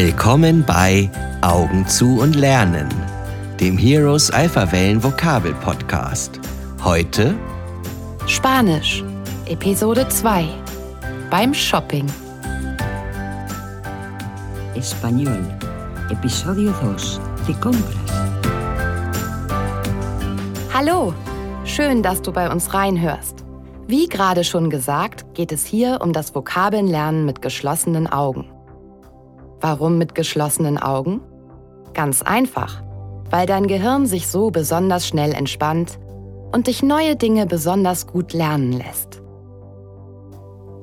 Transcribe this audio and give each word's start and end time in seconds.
Willkommen 0.00 0.64
bei 0.64 1.10
Augen 1.42 1.84
zu 1.88 2.20
und 2.20 2.36
Lernen, 2.36 2.88
dem 3.58 3.76
Heroes 3.76 4.30
Alpha 4.30 4.70
Wellen 4.70 5.02
Vokabel 5.02 5.52
Podcast. 5.54 6.38
Heute 6.84 7.34
Spanisch, 8.28 9.02
Episode 9.46 10.08
2. 10.08 10.46
Beim 11.30 11.52
Shopping. 11.52 12.06
Español, 14.76 15.44
episodio 16.12 16.72
2. 16.96 17.20
De 17.48 17.54
compras. 17.54 17.96
Hallo, 20.72 21.12
schön, 21.64 22.04
dass 22.04 22.22
du 22.22 22.30
bei 22.32 22.48
uns 22.48 22.72
reinhörst. 22.72 23.44
Wie 23.88 24.06
gerade 24.06 24.44
schon 24.44 24.70
gesagt, 24.70 25.34
geht 25.34 25.50
es 25.50 25.66
hier 25.66 25.98
um 26.00 26.12
das 26.12 26.36
Vokabelnlernen 26.36 27.24
mit 27.24 27.42
geschlossenen 27.42 28.06
Augen. 28.06 28.48
Warum 29.60 29.98
mit 29.98 30.14
geschlossenen 30.14 30.78
Augen? 30.78 31.20
Ganz 31.94 32.22
einfach, 32.22 32.82
weil 33.30 33.46
dein 33.46 33.66
Gehirn 33.66 34.06
sich 34.06 34.28
so 34.28 34.50
besonders 34.50 35.06
schnell 35.06 35.32
entspannt 35.32 35.98
und 36.52 36.66
dich 36.66 36.82
neue 36.82 37.16
Dinge 37.16 37.46
besonders 37.46 38.06
gut 38.06 38.32
lernen 38.32 38.72
lässt. 38.72 39.22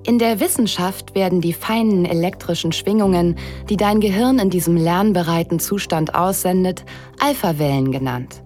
In 0.06 0.20
der 0.20 0.40
Wissenschaft 0.40 1.16
werden 1.16 1.42
die 1.42 1.54
feinen 1.54 2.06
elektrischen 2.06 2.72
Schwingungen, 2.72 3.38
die 3.70 3.78
dein 3.78 4.00
Gehirn 4.00 4.38
in 4.38 4.52
diesem 4.52 4.78
lernbereiten 4.78 5.60
Zustand 5.60 6.14
aussendet, 6.14 6.86
Alphawellen 7.20 7.92
genannt. 7.92 8.44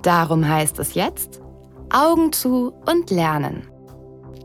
Darum 0.00 0.48
heißt 0.48 0.78
es 0.78 0.94
jetzt, 0.94 1.42
Augen 1.90 2.32
zu 2.32 2.72
und 2.90 3.10
lernen. 3.10 3.68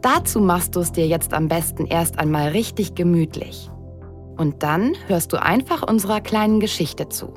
Dazu 0.02 0.42
machst 0.42 0.76
du 0.76 0.82
es 0.82 0.92
dir 0.92 1.08
jetzt 1.08 1.34
am 1.34 1.48
besten 1.48 1.86
erst 1.86 2.20
einmal 2.20 2.50
richtig 2.50 2.94
gemütlich. 2.94 3.70
Und 4.38 4.64
dann 4.64 4.94
hörst 5.08 5.34
du 5.34 5.42
einfach 5.42 5.82
unserer 5.82 6.22
kleinen 6.22 6.60
Geschichte 6.60 7.10
zu. 7.10 7.34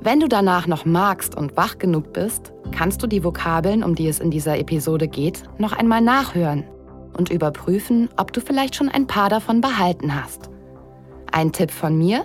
Wenn 0.00 0.20
du 0.20 0.28
danach 0.28 0.68
noch 0.68 0.84
magst 0.84 1.36
und 1.36 1.56
wach 1.56 1.78
genug 1.78 2.12
bist, 2.12 2.52
kannst 2.70 3.02
du 3.02 3.08
die 3.08 3.24
Vokabeln, 3.24 3.82
um 3.82 3.96
die 3.96 4.06
es 4.06 4.20
in 4.20 4.30
dieser 4.30 4.56
Episode 4.58 5.08
geht, 5.08 5.42
noch 5.58 5.72
einmal 5.72 6.00
nachhören 6.00 6.64
und 7.16 7.30
überprüfen, 7.30 8.08
ob 8.16 8.32
du 8.32 8.40
vielleicht 8.40 8.76
schon 8.76 8.88
ein 8.88 9.08
paar 9.08 9.28
davon 9.28 9.60
behalten 9.60 10.14
hast. 10.14 10.50
Ein 11.32 11.52
Tipp 11.52 11.72
von 11.72 11.98
mir? 11.98 12.24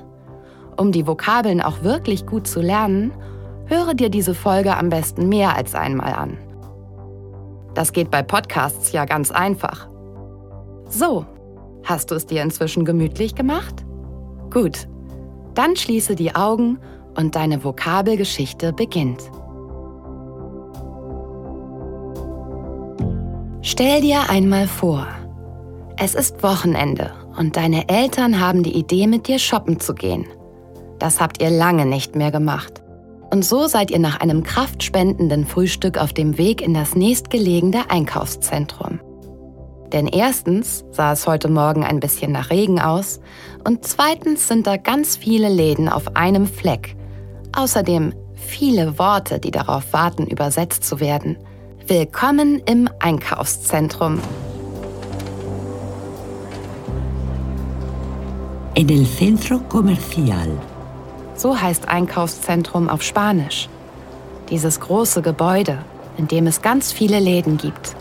Um 0.78 0.92
die 0.92 1.08
Vokabeln 1.08 1.62
auch 1.62 1.84
wirklich 1.84 2.28
gut 2.28 2.48
zu 2.48 2.62
lernen, 2.62 3.12
höre 3.66 3.96
dir 3.96 4.10
diese 4.10 4.36
Folge 4.36 4.78
am 4.78 4.90
besten 4.90 5.28
mehr 5.28 5.56
als 5.56 5.74
einmal 5.74 6.14
an. 6.14 6.38
Das 7.74 7.92
geht 7.92 8.12
bei 8.12 8.22
Podcasts 8.22 8.92
ja 8.92 9.06
ganz 9.06 9.32
einfach. 9.32 9.90
So, 10.90 11.26
Hast 11.84 12.12
du 12.12 12.16
es 12.16 12.26
dir 12.26 12.42
inzwischen 12.42 12.86
gemütlich 12.86 13.36
gemacht? 13.36 13.86
Gut, 14.50 14.88
dann 15.54 15.76
schließe 15.76 16.16
die 16.16 16.36
Augen 16.36 16.80
und 17.16 17.36
deine 17.36 17.64
Vokabelgeschichte 17.64 18.74
beginnt. 18.74 19.22
Stell 23.62 24.02
dir 24.02 24.30
einmal 24.30 24.68
vor, 24.68 25.08
es 25.98 26.16
ist 26.16 26.44
Wochenende 26.44 27.14
und 27.38 27.56
deine 27.56 27.88
Eltern 27.90 28.40
haben 28.40 28.64
die 28.64 28.78
Idee, 28.78 29.08
mit 29.08 29.28
dir 29.28 29.40
shoppen 29.40 29.80
zu 29.80 29.94
gehen. 29.94 30.26
Das 31.00 31.20
habt 31.20 31.42
ihr 31.42 31.50
lange 31.50 31.86
nicht 31.86 32.16
mehr 32.16 32.32
gemacht. 32.32 32.84
Und 33.32 33.44
so 33.44 33.68
seid 33.68 33.90
ihr 33.90 34.00
nach 34.00 34.20
einem 34.20 34.44
kraftspendenden 34.44 35.46
Frühstück 35.46 35.98
auf 35.98 36.14
dem 36.14 36.38
Weg 36.38 36.62
in 36.62 36.74
das 36.74 36.96
nächstgelegene 36.96 37.90
Einkaufszentrum. 37.90 39.00
Denn 39.94 40.08
erstens 40.08 40.84
sah 40.90 41.14
es 41.14 41.28
heute 41.28 41.50
Morgen 41.50 41.84
ein 41.84 42.00
bisschen 42.00 42.32
nach 42.32 42.50
Regen 42.50 42.82
aus 42.82 43.20
und 43.64 43.86
zweitens 43.86 44.48
sind 44.48 44.66
da 44.66 44.78
ganz 44.78 45.16
viele 45.16 45.50
Läden 45.50 45.88
auf 45.88 46.16
einem 46.16 46.48
Fleck. 46.48 46.96
Außerdem 47.56 48.12
viele 48.34 48.98
Worte, 48.98 49.40
die 49.40 49.52
darauf 49.52 49.94
warten, 49.94 50.26
übersetzt 50.26 50.84
zu 50.84 51.00
werden. 51.00 51.38
Willkommen 51.86 52.60
im 52.66 52.90
Einkaufszentrum. 53.00 54.20
En 58.74 58.90
el 58.90 59.06
centro 59.06 59.60
comercial. 59.70 60.60
So 61.36 61.60
heißt 61.60 61.88
Einkaufszentrum 61.88 62.90
auf 62.90 63.04
Spanisch. 63.04 63.70
Dieses 64.50 64.80
große 64.80 65.22
Gebäude, 65.22 65.78
in 66.18 66.28
dem 66.28 66.48
es 66.48 66.64
ganz 66.64 66.92
viele 66.92 67.20
Läden 67.20 67.58
gibt. 67.58 67.96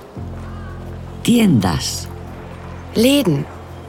Tiendas. 1.22 2.08
Läden, 2.94 3.44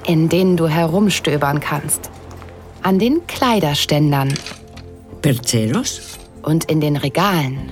in 0.05 0.29
denen 0.29 0.55
du 0.55 0.67
herumstöbern 0.67 1.59
kannst. 1.59 2.09
An 2.83 2.99
den 2.99 3.25
Kleiderständern 3.27 4.33
Percheros. 5.21 6.19
und 6.43 6.65
in 6.65 6.79
den 6.81 6.95
Regalen. 6.97 7.71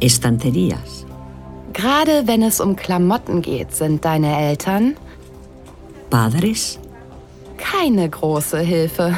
Estanterías. 0.00 1.06
Gerade 1.72 2.26
wenn 2.26 2.42
es 2.42 2.60
um 2.60 2.76
Klamotten 2.76 3.40
geht, 3.42 3.72
sind 3.74 4.04
deine 4.04 4.36
Eltern 4.38 4.96
Padres. 6.10 6.78
keine 7.56 8.08
große 8.08 8.58
Hilfe. 8.58 9.16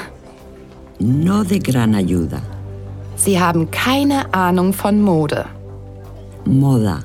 No 1.01 1.43
de 1.45 1.59
gran 1.59 1.95
ayuda. 1.95 2.41
Sie 3.17 3.39
haben 3.41 3.71
keine 3.71 4.33
Ahnung 4.33 4.73
von 4.73 5.01
Mode. 5.03 5.45
Moda. 6.45 7.01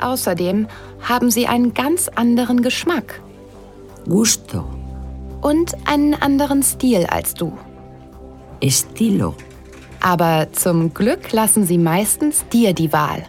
Außerdem 0.00 0.66
haben 1.00 1.30
sie 1.30 1.46
einen 1.46 1.74
ganz 1.74 2.08
anderen 2.08 2.62
Geschmack 2.62 3.20
Gusto. 4.08 4.64
und 5.40 5.74
einen 5.86 6.14
anderen 6.14 6.62
Stil 6.62 7.06
als 7.06 7.34
du. 7.34 7.52
Estilo. 8.60 9.34
Aber 10.00 10.48
zum 10.52 10.94
Glück 10.94 11.32
lassen 11.32 11.64
sie 11.64 11.78
meistens 11.78 12.44
dir 12.48 12.72
die 12.72 12.92
Wahl. 12.92 13.24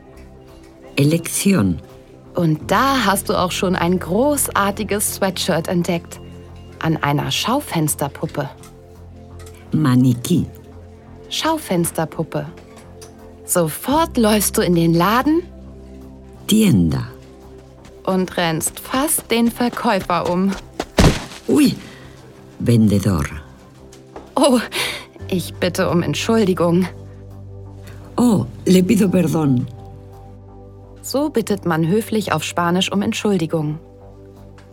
Elección. 0.95 1.77
Und 2.35 2.71
da 2.71 3.05
hast 3.05 3.29
du 3.29 3.33
auch 3.33 3.51
schon 3.51 3.75
ein 3.75 3.99
großartiges 3.99 5.15
Sweatshirt 5.15 5.67
entdeckt. 5.67 6.19
An 6.79 6.97
einer 6.97 7.31
Schaufensterpuppe. 7.31 8.49
Maniquí. 9.73 10.45
Schaufensterpuppe. 11.29 12.45
Sofort 13.45 14.17
läufst 14.17 14.57
du 14.57 14.61
in 14.61 14.75
den 14.75 14.93
Laden 14.93 15.41
Tienda. 16.47 17.07
Und 18.03 18.37
rennst 18.37 18.79
fast 18.79 19.29
den 19.31 19.51
Verkäufer 19.51 20.29
um. 20.29 20.51
Uy. 21.47 21.75
Vendedor. 22.59 23.25
Oh, 24.35 24.59
ich 25.29 25.53
bitte 25.55 25.89
um 25.89 26.03
Entschuldigung. 26.03 26.87
Oh, 28.17 28.45
le 28.65 28.83
pido 28.83 29.07
perdón. 29.07 29.65
So 31.01 31.29
bittet 31.29 31.65
man 31.65 31.87
höflich 31.87 32.33
auf 32.33 32.43
Spanisch 32.43 32.91
um 32.91 33.01
Entschuldigung. 33.01 33.79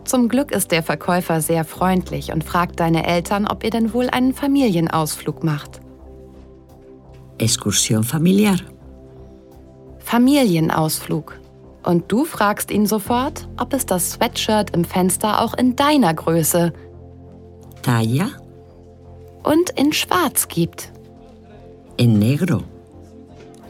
Zum 0.04 0.28
Glück 0.28 0.52
ist 0.52 0.70
der 0.70 0.82
Verkäufer 0.82 1.40
sehr 1.40 1.64
freundlich 1.64 2.32
und 2.32 2.44
fragt 2.44 2.78
deine 2.78 3.06
Eltern, 3.06 3.46
ob 3.46 3.64
ihr 3.64 3.70
denn 3.70 3.92
wohl 3.92 4.08
einen 4.10 4.34
Familienausflug 4.34 5.42
macht. 5.42 5.80
Excursión 7.38 8.04
familiar. 8.04 8.58
Familienausflug. 9.98 11.38
Und 11.86 12.10
du 12.10 12.24
fragst 12.24 12.70
ihn 12.72 12.84
sofort, 12.86 13.48
ob 13.58 13.72
es 13.72 13.86
das 13.86 14.10
Sweatshirt 14.10 14.70
im 14.74 14.84
Fenster 14.84 15.40
auch 15.40 15.54
in 15.54 15.76
deiner 15.76 16.12
Größe 16.12 16.72
Talla. 17.82 18.26
und 19.44 19.70
in 19.70 19.92
Schwarz 19.92 20.48
gibt. 20.48 20.90
En 21.96 22.18
negro. 22.18 22.62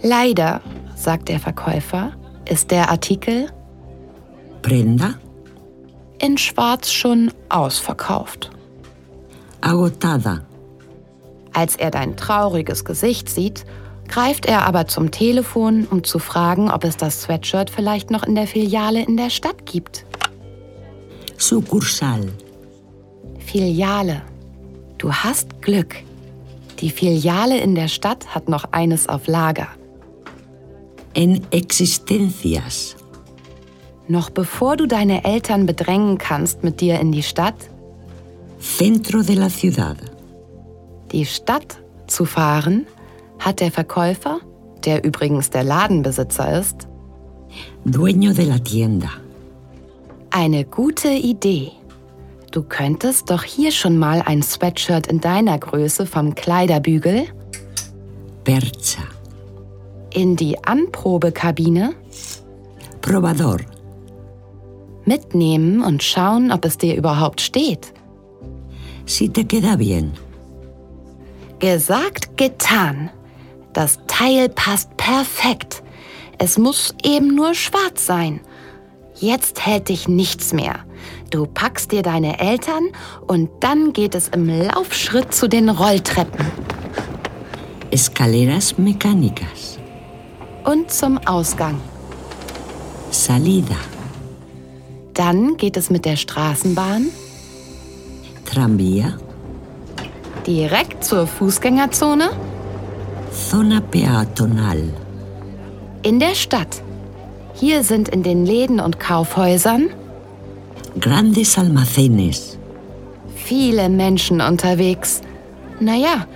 Leider, 0.03 0.63
sagt 0.97 1.29
der 1.29 1.39
Verkäufer, 1.39 2.13
ist 2.49 2.71
der 2.71 2.91
Artikel 2.91 3.49
Prenda. 4.63 5.15
in 6.19 6.39
Schwarz 6.39 6.91
schon 6.91 7.31
ausverkauft. 7.51 8.51
Agotada. 9.61 10.41
Als 11.53 11.77
er 11.77 11.91
dein 11.91 12.17
trauriges 12.17 12.85
Gesicht 12.87 13.29
sieht, 13.29 13.67
greift 14.09 14.47
er 14.47 14.65
aber 14.67 14.87
zum 14.87 15.11
Telefon, 15.11 15.87
um 15.91 16.05
zu 16.05 16.19
fragen, 16.19 16.71
ob 16.71 16.85
es 16.85 16.97
das 16.97 17.23
Sweatshirt 17.23 17.71
vielleicht 17.71 18.11
noch 18.11 18.23
in 18.23 18.35
der 18.35 18.47
Filiale 18.47 19.03
in 19.03 19.17
der 19.17 19.31
Stadt 19.31 19.67
gibt. 19.67 20.05
Sucursal. 21.37 22.33
Filiale. 23.39 24.23
Du 24.99 25.13
hast 25.13 25.63
Glück. 25.63 25.97
Die 26.81 26.91
Filiale 26.91 27.59
in 27.59 27.75
der 27.75 27.89
Stadt 27.89 28.35
hat 28.35 28.49
noch 28.49 28.73
eines 28.73 29.09
auf 29.09 29.27
Lager. 29.27 29.69
En 31.15 31.41
existencias. 31.51 32.97
Noch 34.09 34.31
bevor 34.31 34.77
du 34.77 34.87
deine 34.87 35.25
Eltern 35.25 35.67
bedrängen 35.67 36.19
kannst 36.19 36.63
mit 36.63 36.81
dir 36.81 37.01
in 37.01 37.13
die 37.13 37.23
Stadt, 37.23 37.57
Centro 38.61 39.23
de 39.23 39.37
la 39.37 39.49
ciudad. 39.49 39.97
die 41.13 41.25
Stadt 41.25 41.79
zu 42.07 42.25
fahren, 42.25 42.87
hat 43.39 43.61
der 43.61 43.71
Verkäufer, 43.71 44.41
der 44.85 45.05
übrigens 45.05 45.51
der 45.51 45.65
Ladenbesitzer 45.65 46.59
ist, 46.59 46.89
Dueño 47.87 48.35
de 48.35 48.47
la 48.47 48.59
tienda. 48.59 49.11
eine 50.31 50.65
gute 50.65 51.09
Idee. 51.09 51.73
Du 52.51 52.63
könntest 52.63 53.31
doch 53.31 53.43
hier 53.43 53.71
schon 53.71 53.97
mal 53.99 54.23
ein 54.23 54.43
Sweatshirt 54.43 55.07
in 55.07 55.21
deiner 55.21 55.59
Größe 55.59 56.07
vom 56.07 56.35
Kleiderbügel 56.35 57.27
percha, 58.45 59.03
in 60.13 60.37
die 60.37 60.57
Anprobekabine 60.65 61.95
probador, 63.01 63.59
mitnehmen 65.05 65.83
und 65.83 66.03
schauen, 66.03 66.53
ob 66.53 66.65
es 66.65 66.79
dir 66.79 66.97
überhaupt 66.97 67.41
steht. 67.41 67.93
si 69.07 69.29
te 69.29 69.45
queda 69.45 69.77
bien. 69.77 70.13
Gesagt, 71.59 72.37
getan. 72.37 73.11
Das 73.77 73.99
Teil 74.07 74.49
passt 74.49 74.97
perfekt. 74.97 75.83
Es 76.39 76.57
muss 76.57 76.95
eben 77.05 77.35
nur 77.35 77.53
schwarz 77.53 78.07
sein. 78.07 78.41
Jetzt 79.17 79.67
hält 79.67 79.91
dich 79.91 80.09
nichts 80.09 80.55
mehr. 80.55 80.77
Du 81.31 81.45
packst 81.45 81.93
dir 81.93 82.01
deine 82.03 82.41
Eltern 82.41 82.85
und 83.27 83.51
dann 83.61 83.93
geht 83.93 84.15
es 84.15 84.29
im 84.29 84.49
Laufschritt 84.49 85.35
zu 85.35 85.47
den 85.47 85.69
Rolltreppen 85.69 86.47
Escaleras 87.91 88.77
mecánicas, 88.79 89.77
und 90.65 90.91
zum 90.91 91.19
Ausgang. 91.27 91.79
salida, 93.11 93.77
Dann 95.13 95.59
geht 95.59 95.77
es 95.77 95.91
mit 95.91 96.07
der 96.07 96.17
Straßenbahn 96.17 97.09
tranvía, 98.47 99.19
direkt 100.47 101.05
zur 101.05 101.27
Fußgängerzone 101.27 102.31
zona 103.37 103.81
peatonal, 103.81 104.83
in 106.03 106.19
der 106.19 106.35
Stadt. 106.35 106.83
Hier 107.55 107.83
sind 107.85 108.09
in 108.09 108.23
den 108.23 108.45
Läden 108.45 108.81
und 108.81 108.99
Kaufhäusern 109.01 109.89
grandes 111.01 111.59
almacenes, 111.59 112.59
viele 113.35 113.89
Menschen 113.89 114.41
unterwegs. 114.41 115.21
Naja, 115.81 116.27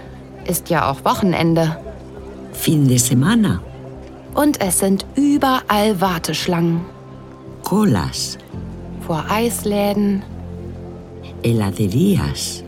ist 0.46 0.68
ja 0.70 0.90
auch 0.90 1.04
Wochenende. 1.04 1.76
fin 2.52 2.86
de 2.88 2.98
semana, 2.98 3.60
Und 4.34 4.60
es 4.60 4.78
sind 4.80 5.04
überall 5.14 6.00
Warteschlangen. 6.00 6.80
colas, 7.64 8.36
Vor 9.06 9.24
Eisläden 9.30 10.22
heladerías, 11.42 12.62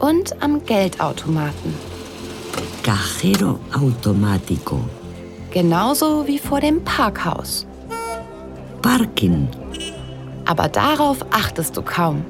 und 0.00 0.42
am 0.42 0.64
Geldautomaten. 0.66 1.74
Cajero 2.82 3.60
automático, 3.72 4.80
Genauso 5.52 6.26
wie 6.26 6.38
vor 6.38 6.60
dem 6.60 6.82
Parkhaus. 6.82 7.66
parking, 8.82 9.48
Aber 10.46 10.68
darauf 10.68 11.18
achtest 11.30 11.76
du 11.76 11.82
kaum. 11.82 12.24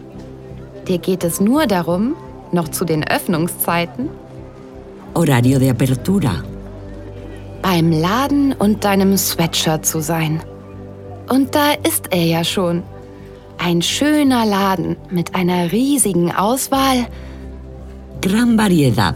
Dir 0.86 0.98
geht 0.98 1.24
es 1.24 1.40
nur 1.40 1.66
darum, 1.66 2.14
noch 2.52 2.68
zu 2.68 2.84
den 2.84 3.02
Öffnungszeiten, 3.08 4.10
horario 5.14 5.58
de 5.58 5.70
apertura, 5.70 6.42
beim 7.62 7.90
Laden 7.90 8.52
und 8.52 8.84
deinem 8.84 9.16
Sweatshirt 9.16 9.86
zu 9.86 10.00
sein. 10.00 10.42
Und 11.28 11.54
da 11.54 11.72
ist 11.88 12.08
er 12.10 12.24
ja 12.24 12.44
schon. 12.44 12.82
Ein 13.56 13.80
schöner 13.80 14.44
Laden 14.44 14.96
mit 15.08 15.34
einer 15.34 15.70
riesigen 15.72 16.32
Auswahl 16.32 17.06
gran 18.20 18.56
variedad, 18.58 19.14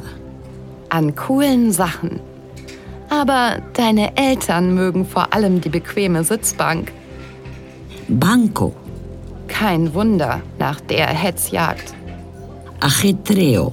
an 0.91 1.15
coolen 1.15 1.73
Sachen. 1.73 2.21
Aber 3.09 3.59
deine 3.75 4.17
Eltern 4.17 4.75
mögen 4.75 5.07
vor 5.07 5.33
allem 5.33 5.61
die 5.61 5.69
bequeme 5.69 6.25
Sitzbank. 6.25 6.93
banco, 8.09 8.75
Kein 9.49 9.95
Wunder 9.95 10.43
nach 10.59 10.81
der 10.81 11.07
Hetzjagd. 11.07 11.95
ajetreo, 12.81 13.73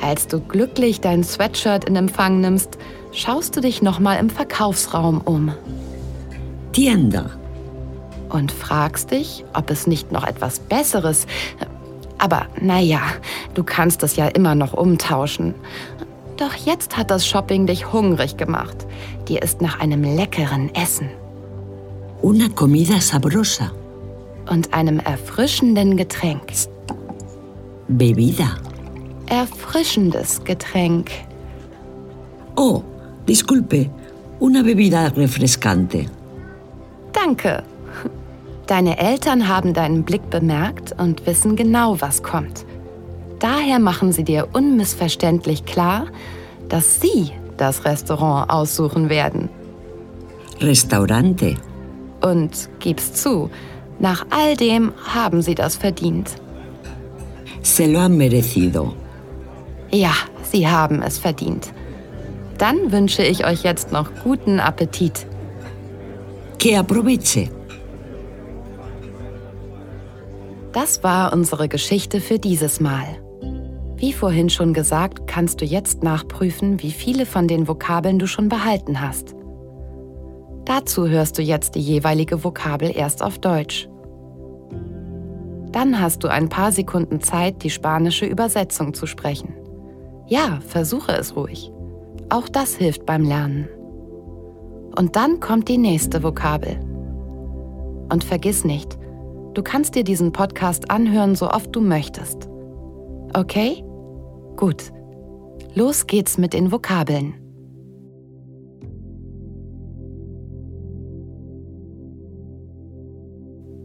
Als 0.00 0.26
du 0.26 0.40
glücklich 0.40 1.00
dein 1.00 1.22
Sweatshirt 1.22 1.84
in 1.84 1.96
Empfang 1.96 2.40
nimmst, 2.40 2.78
schaust 3.12 3.56
du 3.56 3.60
dich 3.60 3.82
nochmal 3.82 4.18
im 4.18 4.30
Verkaufsraum 4.30 5.20
um 5.22 5.52
tienda, 6.76 7.30
und 8.28 8.52
fragst 8.52 9.10
dich, 9.12 9.44
ob 9.54 9.70
es 9.70 9.86
nicht 9.86 10.12
noch 10.12 10.26
etwas 10.26 10.58
Besseres. 10.58 11.26
Aber 12.18 12.46
naja, 12.60 13.00
du 13.54 13.64
kannst 13.64 14.02
es 14.02 14.16
ja 14.16 14.26
immer 14.26 14.54
noch 14.54 14.74
umtauschen. 14.74 15.54
Doch 16.36 16.54
jetzt 16.54 16.96
hat 16.96 17.10
das 17.10 17.26
Shopping 17.26 17.66
dich 17.66 17.92
hungrig 17.92 18.36
gemacht. 18.36 18.86
Dir 19.28 19.42
ist 19.42 19.60
nach 19.60 19.80
einem 19.80 20.02
leckeren 20.02 20.74
Essen 20.74 21.08
una 22.22 22.48
comida 22.48 23.00
sabrosa, 23.00 23.70
und 24.50 24.72
einem 24.72 24.98
erfrischenden 25.00 25.96
Getränk. 25.96 26.42
bebida. 27.88 28.56
Erfrischendes 29.28 30.42
Getränk. 30.42 31.10
Oh, 32.56 32.82
disculpe, 33.28 33.90
una 34.40 34.62
bebida 34.62 35.08
refrescante. 35.08 36.06
Danke. 37.12 37.62
Deine 38.66 38.98
Eltern 38.98 39.46
haben 39.46 39.72
deinen 39.72 40.02
Blick 40.02 40.28
bemerkt 40.28 40.94
und 40.98 41.24
wissen 41.26 41.54
genau, 41.54 42.00
was 42.00 42.22
kommt. 42.22 42.64
Daher 43.38 43.78
machen 43.78 44.12
sie 44.12 44.24
dir 44.24 44.48
unmissverständlich 44.52 45.64
klar, 45.64 46.06
dass 46.68 47.00
sie 47.00 47.32
das 47.56 47.84
Restaurant 47.84 48.50
aussuchen 48.50 49.08
werden. 49.08 49.48
Restaurante, 50.60 51.56
Und 52.22 52.68
gib's 52.80 53.12
zu, 53.12 53.50
nach 53.98 54.26
all 54.30 54.56
dem 54.56 54.92
haben 55.14 55.42
sie 55.42 55.54
das 55.54 55.76
verdient. 55.76 56.30
se 57.62 57.86
lo 57.86 58.00
han 58.00 58.16
merecido. 58.16 58.94
Ja, 59.90 60.12
sie 60.50 60.66
haben 60.68 61.02
es 61.02 61.18
verdient. 61.18 61.72
Dann 62.58 62.90
wünsche 62.92 63.22
ich 63.22 63.44
euch 63.44 63.62
jetzt 63.64 63.92
noch 63.92 64.08
guten 64.24 64.60
Appetit. 64.60 65.26
Que 66.58 66.76
aproveche. 66.78 67.50
Das 70.72 71.02
war 71.02 71.32
unsere 71.32 71.68
Geschichte 71.68 72.20
für 72.20 72.38
dieses 72.38 72.80
Mal. 72.80 73.18
Wie 73.96 74.12
vorhin 74.12 74.50
schon 74.50 74.74
gesagt, 74.74 75.26
kannst 75.26 75.60
du 75.60 75.64
jetzt 75.64 76.02
nachprüfen, 76.02 76.82
wie 76.82 76.90
viele 76.90 77.24
von 77.24 77.48
den 77.48 77.66
Vokabeln 77.66 78.18
du 78.18 78.26
schon 78.26 78.48
behalten 78.48 79.00
hast. 79.00 79.34
Dazu 80.66 81.08
hörst 81.08 81.38
du 81.38 81.42
jetzt 81.42 81.76
die 81.76 81.80
jeweilige 81.80 82.44
Vokabel 82.44 82.92
erst 82.94 83.22
auf 83.22 83.38
Deutsch. 83.38 83.88
Dann 85.72 86.00
hast 86.00 86.24
du 86.24 86.28
ein 86.28 86.48
paar 86.48 86.72
Sekunden 86.72 87.20
Zeit, 87.20 87.62
die 87.62 87.70
spanische 87.70 88.26
Übersetzung 88.26 88.92
zu 88.92 89.06
sprechen. 89.06 89.54
Ja, 90.26 90.58
versuche 90.66 91.12
es 91.12 91.36
ruhig. 91.36 91.72
Auch 92.28 92.48
das 92.48 92.74
hilft 92.74 93.06
beim 93.06 93.24
Lernen. 93.24 93.68
Und 94.98 95.16
dann 95.16 95.40
kommt 95.40 95.68
die 95.68 95.78
nächste 95.78 96.22
Vokabel. 96.22 96.80
Und 98.10 98.24
vergiss 98.24 98.64
nicht, 98.64 98.98
du 99.54 99.62
kannst 99.62 99.94
dir 99.94 100.04
diesen 100.04 100.32
Podcast 100.32 100.90
anhören, 100.90 101.34
so 101.34 101.48
oft 101.48 101.74
du 101.74 101.80
möchtest. 101.80 102.48
Okay? 103.34 103.85
Gut. 104.56 104.90
Los 105.74 106.06
geht's 106.06 106.38
mit 106.38 106.54
den 106.54 106.72
Vokabeln. 106.72 107.34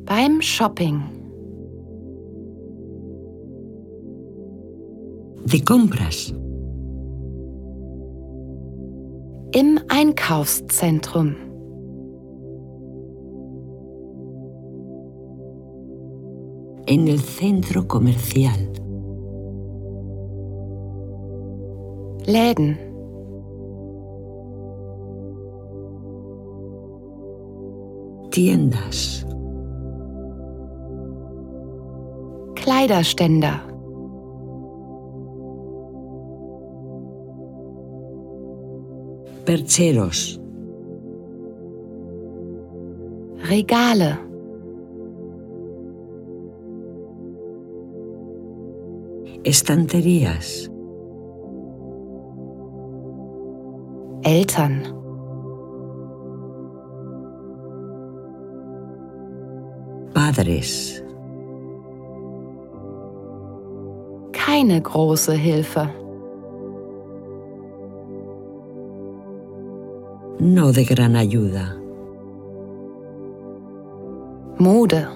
Beim 0.06 0.42
Shopping, 0.42 1.02
De 5.46 5.62
compras, 5.64 6.34
im 9.52 9.80
Einkaufszentrum, 9.90 11.36
en 16.86 17.08
el 17.08 17.20
centro 17.20 17.84
comercial, 17.84 18.81
Läden, 22.28 22.78
tiendas, 28.32 29.26
Kleiderständer, 32.56 33.60
percheros, 39.46 40.40
Regale, 43.50 44.18
estanterías, 49.44 50.71
Eltern, 54.24 54.82
padres, 60.14 61.04
keine 64.32 64.82
große 64.82 65.34
Hilfe. 65.34 65.90
No 70.40 70.72
de 70.72 70.84
gran 70.84 71.16
ayuda. 71.16 71.76
Mode, 74.58 75.08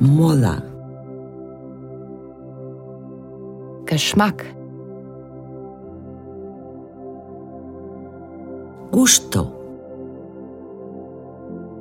Moda. 0.00 0.62
Geschmack, 3.84 4.44
Gusto. 8.92 9.46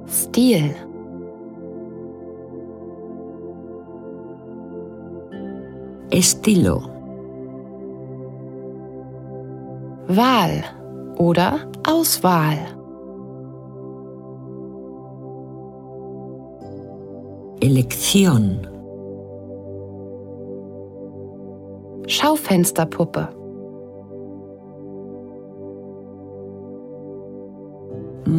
Stil, 0.08 0.74
Estilo. 6.10 6.82
Wahl 10.08 10.63
oder 11.18 11.60
Auswahl. 11.88 12.58
Elección. 17.62 18.68
Schaufensterpuppe, 22.08 23.30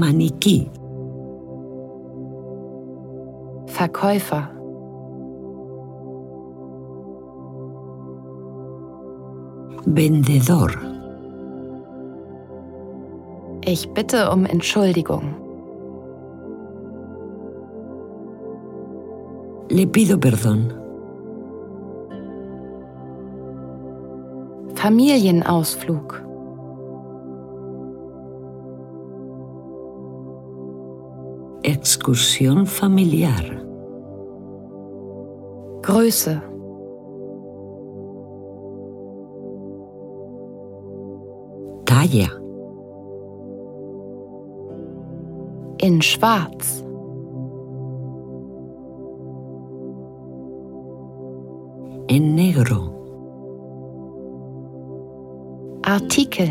Maniquí. 0.03 0.69
Verkäufer, 3.67 4.51
Vendedor. 9.87 10.73
ich 13.65 13.89
bitte 13.95 14.29
um 14.33 14.45
Entschuldigung. 14.45 15.37
Le 19.69 19.87
pido 19.87 20.19
perdón. 20.19 20.73
Familienausflug, 24.75 26.25
Excursión 31.83 32.65
familiar. 32.65 33.45
Größe, 35.83 36.41
Talla. 41.85 42.43
in 45.83 46.01
Schwarz, 46.01 46.85
En 52.07 52.35
negro. 52.37 52.93
Artikel, 55.83 56.51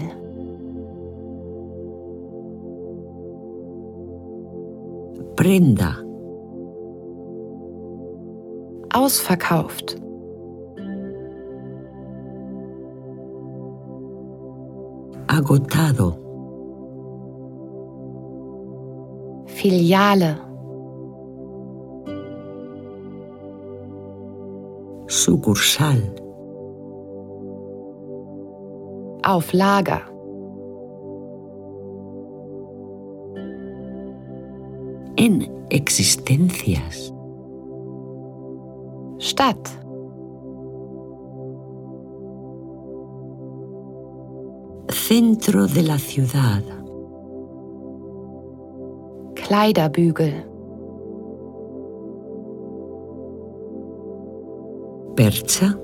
Prenda. 5.42 5.96
ausverkauft, 8.94 10.00
Agotado. 15.26 16.18
Filiale, 19.48 20.38
Sucursal. 25.08 26.04
auf 29.24 29.54
Lager, 29.54 30.11
En 35.24 35.48
existencias. 35.70 37.14
Stadt, 39.20 39.70
Centro 44.88 45.68
de 45.68 45.84
la 45.84 46.00
ciudad. 46.00 46.64
Kleiderbügel, 49.36 50.44
Percha. 55.16 55.78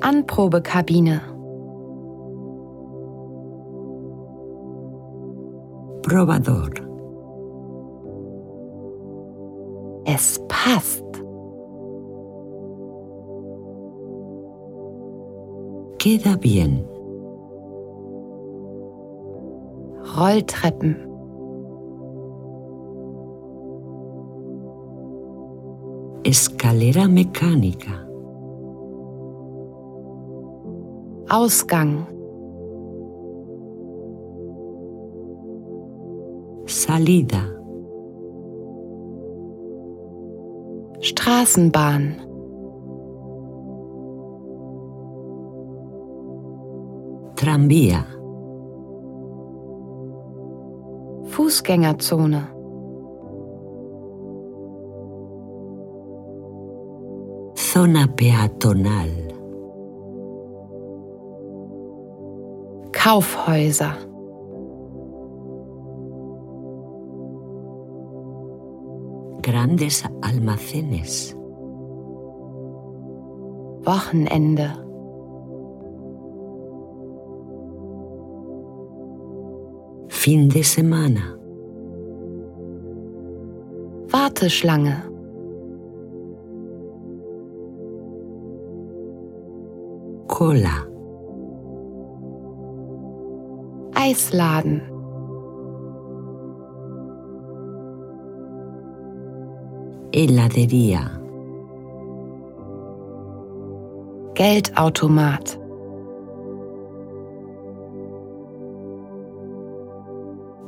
Anprobekabine, 0.00 1.31
Probador. 6.02 6.92
es 10.04 10.38
passt, 10.48 11.04
Queda 15.98 16.36
bien. 16.36 16.84
Rolltreppen, 20.16 20.96
Escalera 26.24 27.06
mecánica. 27.06 28.06
Ausgang, 31.28 32.06
Salida. 36.92 37.42
Straßenbahn, 41.00 42.20
Tranvía. 47.34 48.04
Fußgängerzone, 51.32 52.42
Zona 57.54 58.06
peatonal. 58.06 59.12
Kaufhäuser, 62.92 63.96
Grandes 69.62 70.02
almacenes. 70.22 71.36
Wochenende, 73.84 74.72
Fin 80.08 80.48
de 80.48 80.64
semana. 80.64 81.38
Warteschlange, 84.10 84.96
Cola. 90.26 90.88
Eisladen, 93.94 94.91
Heladería. 100.22 101.10
Geldautomat, 104.34 105.58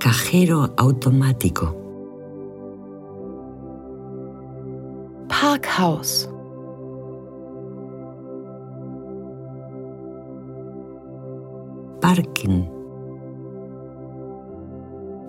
Cajero 0.01 0.69
automático. 0.77 1.73
Parkhaus, 5.29 6.29
Parking. 12.01 12.65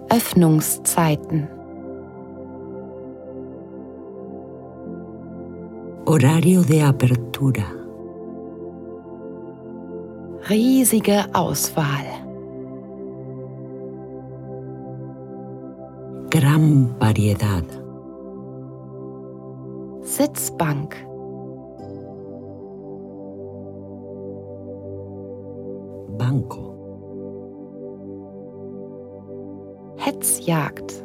Öffnungszeiten, 0.09 1.54
Horario 6.15 6.63
de 6.63 6.81
apertura. 6.81 7.65
Riesige 10.47 11.25
Auswahl. 11.33 12.05
Gran 16.29 16.97
variedad. 16.97 17.65
Sitzbank. 20.03 20.95
Banco. 26.17 26.63
Hetzjagd. 29.97 31.04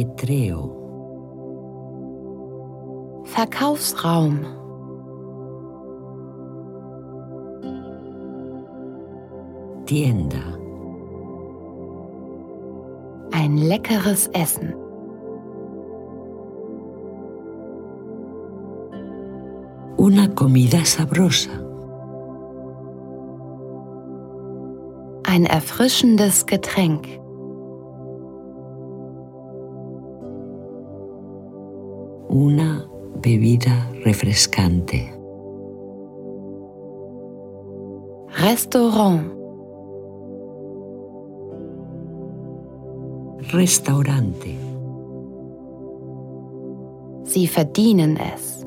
Ajetreo. 0.00 0.76
Verkaufsraum. 3.24 4.38
Tienda. 9.84 10.38
Ein 13.32 13.58
leckeres 13.58 14.28
Essen. 14.28 14.74
Una 19.98 20.28
comida 20.28 20.82
sabrosa. 20.84 21.50
Ein 25.24 25.44
erfrischendes 25.44 26.46
Getränk. 26.46 27.19
Una 32.32 32.88
bebida 33.20 33.90
refrescante. 34.04 35.12
Restaurant. 38.40 39.32
Restaurante. 43.52 44.56
Sie 47.24 47.48
verdienen 47.48 48.16
es. 48.16 48.64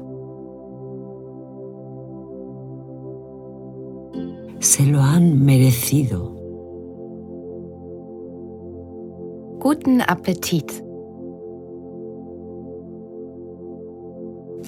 Se 4.60 4.86
lo 4.86 5.00
han 5.00 5.41
merecido. 5.41 6.36
Guten 9.62 10.01
Appetit. 10.01 10.84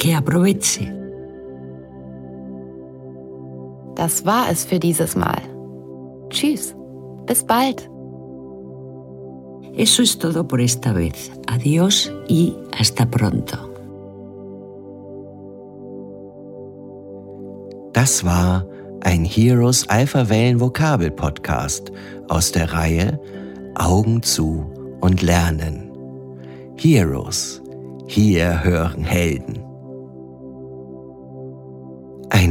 Que 0.06 0.14
aproveche. 0.14 0.86
Das 3.96 4.24
war 4.24 4.52
es 4.52 4.64
für 4.64 4.78
dieses 4.78 5.16
Mal. 5.16 5.42
Tschüss. 6.30 6.76
Bis 7.26 7.44
bald. 7.44 7.90
Eso 9.76 10.04
es 10.04 10.20
todo 10.20 10.48
por 10.48 10.60
esta 10.60 10.94
vez. 10.94 11.32
Adiós 11.48 12.14
y 12.28 12.54
hasta 12.80 13.08
pronto. 13.08 13.58
Das 17.94 18.24
war 18.24 18.64
ein 19.02 19.26
Heroes 19.26 19.90
Alpha 19.90 20.30
Wellen 20.30 20.60
Vokabel 20.60 21.10
Podcast 21.10 21.92
aus 22.28 22.52
der 22.52 22.72
Reihe 22.72 23.20
Augen 23.74 24.22
zu 24.22 24.72
und 25.02 25.24
lernen. 25.24 25.92
Heroes. 26.76 27.60
Hier 28.06 28.64
hören 28.64 29.04
Helden. 29.04 29.75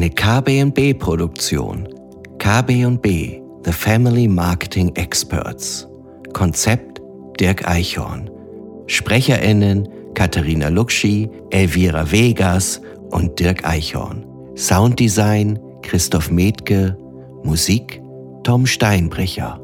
Eine 0.05 0.13
KB&B 0.13 0.93
Produktion. 0.93 1.89
KB&B, 2.37 3.41
The 3.65 3.73
Family 3.73 4.29
Marketing 4.29 4.95
Experts. 4.97 5.89
Konzept 6.35 7.01
Dirk 7.41 7.67
Eichhorn. 7.67 8.29
SprecherInnen 8.87 9.89
Katharina 10.13 10.69
Luxi, 10.69 11.31
Elvira 11.49 12.13
Vegas 12.13 12.83
und 13.13 13.41
Dirk 13.41 13.67
Eichhorn. 13.67 14.27
Sounddesign 14.57 15.59
Christoph 15.81 16.31
Metke. 16.31 16.99
Musik 17.43 18.03
Tom 18.43 18.67
Steinbrecher. 18.67 19.59